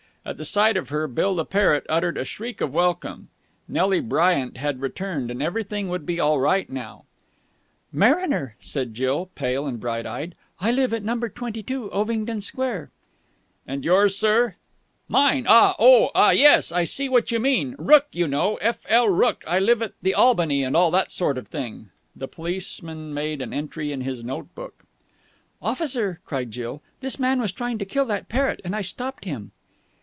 At 0.23 0.37
the 0.37 0.45
sight 0.45 0.77
of 0.77 0.89
her 0.89 1.07
Bill 1.07 1.33
the 1.33 1.43
parrot 1.45 1.83
uttered 1.89 2.15
a 2.15 2.23
shriek 2.23 2.61
of 2.61 2.75
welcome. 2.75 3.29
Nelly 3.67 3.99
Bryant 3.99 4.55
had 4.55 4.79
returned, 4.79 5.31
and 5.31 5.41
everything 5.41 5.89
would 5.89 6.03
now 6.03 6.05
be 6.05 6.19
all 6.19 6.39
right 6.39 6.69
again. 6.69 6.99
"Mariner," 7.91 8.55
said 8.59 8.93
Jill, 8.93 9.31
pale 9.33 9.65
and 9.65 9.79
bright 9.79 10.05
eyed. 10.05 10.35
"I 10.59 10.69
live 10.71 10.93
at 10.93 11.01
Number 11.01 11.27
Twenty 11.27 11.63
two, 11.63 11.89
Ovingdon 11.91 12.39
Square." 12.41 12.91
"And 13.65 13.83
yours, 13.83 14.15
sir?" 14.15 14.57
"Mine? 15.07 15.47
Oh, 15.49 16.11
ah, 16.13 16.29
yes. 16.29 16.71
I 16.71 16.83
see 16.83 17.09
what 17.09 17.31
you 17.31 17.39
mean. 17.39 17.75
Rooke, 17.79 18.09
you 18.11 18.27
know. 18.27 18.57
F. 18.61 18.85
L. 18.89 19.09
Rooke. 19.09 19.43
I 19.47 19.57
live 19.57 19.81
at 19.81 19.93
the 20.03 20.13
Albany 20.13 20.63
and 20.63 20.75
all 20.77 20.91
that 20.91 21.11
sort 21.11 21.39
of 21.39 21.47
thing." 21.47 21.89
The 22.15 22.27
policeman 22.27 23.11
made 23.11 23.41
an 23.41 23.53
entry 23.53 23.91
in 23.91 24.01
his 24.01 24.23
note 24.23 24.53
book. 24.53 24.83
"Officer," 25.63 26.19
cried 26.27 26.51
Jill, 26.51 26.83
"this 26.99 27.19
man 27.19 27.41
was 27.41 27.51
trying 27.51 27.79
to 27.79 27.85
kill 27.85 28.05
that 28.05 28.29
parrot 28.29 28.61
and 28.63 28.75
I 28.75 28.81
stopped 28.81 29.25
him...." 29.25 29.51